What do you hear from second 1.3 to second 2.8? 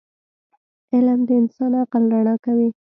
انسان عقل رڼا کوي.